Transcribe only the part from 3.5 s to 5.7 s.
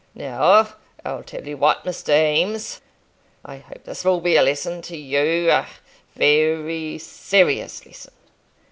hope this will be a lesson to you, a